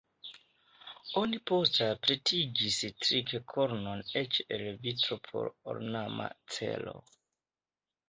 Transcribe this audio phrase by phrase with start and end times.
[1.21, 7.01] Oni poste pretigis trink-kornon eĉ el vitro por ornama celo.